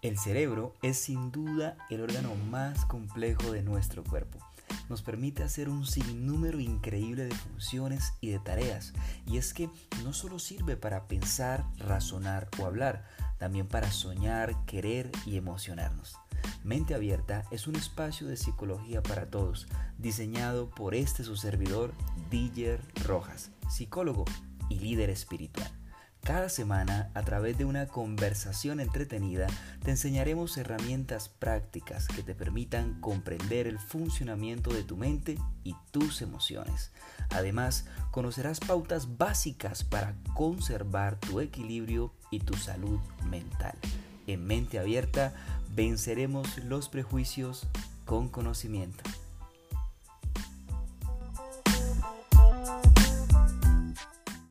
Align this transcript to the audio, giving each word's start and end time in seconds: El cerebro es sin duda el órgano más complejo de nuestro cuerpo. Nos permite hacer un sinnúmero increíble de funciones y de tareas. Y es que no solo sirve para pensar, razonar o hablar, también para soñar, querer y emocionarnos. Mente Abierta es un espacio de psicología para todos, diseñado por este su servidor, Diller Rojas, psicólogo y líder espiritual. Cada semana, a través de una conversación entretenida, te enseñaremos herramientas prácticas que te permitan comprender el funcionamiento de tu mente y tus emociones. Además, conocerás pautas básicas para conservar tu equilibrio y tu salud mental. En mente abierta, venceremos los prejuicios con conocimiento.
El 0.00 0.16
cerebro 0.16 0.74
es 0.80 0.96
sin 0.96 1.32
duda 1.32 1.76
el 1.90 2.00
órgano 2.00 2.34
más 2.50 2.84
complejo 2.84 3.50
de 3.50 3.62
nuestro 3.62 4.04
cuerpo. 4.04 4.38
Nos 4.88 5.02
permite 5.02 5.42
hacer 5.42 5.68
un 5.68 5.84
sinnúmero 5.84 6.60
increíble 6.60 7.24
de 7.24 7.34
funciones 7.34 8.12
y 8.20 8.30
de 8.30 8.38
tareas. 8.38 8.92
Y 9.26 9.38
es 9.38 9.52
que 9.52 9.68
no 10.04 10.12
solo 10.12 10.38
sirve 10.38 10.76
para 10.76 11.08
pensar, 11.08 11.64
razonar 11.78 12.48
o 12.60 12.66
hablar, 12.66 13.06
también 13.38 13.66
para 13.66 13.90
soñar, 13.90 14.54
querer 14.66 15.10
y 15.26 15.36
emocionarnos. 15.36 16.16
Mente 16.62 16.94
Abierta 16.94 17.44
es 17.50 17.66
un 17.66 17.74
espacio 17.74 18.28
de 18.28 18.36
psicología 18.36 19.02
para 19.02 19.26
todos, 19.26 19.66
diseñado 19.98 20.70
por 20.70 20.94
este 20.94 21.24
su 21.24 21.36
servidor, 21.36 21.92
Diller 22.30 22.80
Rojas, 23.04 23.50
psicólogo 23.68 24.24
y 24.68 24.78
líder 24.78 25.10
espiritual. 25.10 25.77
Cada 26.22 26.50
semana, 26.50 27.10
a 27.14 27.22
través 27.22 27.56
de 27.56 27.64
una 27.64 27.86
conversación 27.86 28.80
entretenida, 28.80 29.46
te 29.82 29.90
enseñaremos 29.90 30.56
herramientas 30.58 31.30
prácticas 31.30 32.06
que 32.06 32.22
te 32.22 32.34
permitan 32.34 33.00
comprender 33.00 33.66
el 33.66 33.78
funcionamiento 33.78 34.70
de 34.72 34.82
tu 34.82 34.96
mente 34.96 35.38
y 35.64 35.74
tus 35.90 36.20
emociones. 36.20 36.92
Además, 37.30 37.86
conocerás 38.10 38.60
pautas 38.60 39.16
básicas 39.16 39.84
para 39.84 40.16
conservar 40.34 41.18
tu 41.18 41.40
equilibrio 41.40 42.12
y 42.30 42.40
tu 42.40 42.54
salud 42.54 42.98
mental. 43.24 43.76
En 44.26 44.46
mente 44.46 44.78
abierta, 44.78 45.32
venceremos 45.74 46.58
los 46.58 46.90
prejuicios 46.90 47.66
con 48.04 48.28
conocimiento. 48.28 49.02